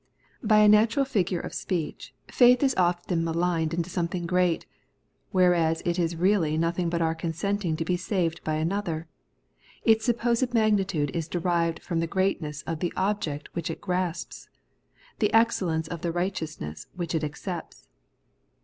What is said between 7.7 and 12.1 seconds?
to be saved by another: its supposed magnitude is derived from the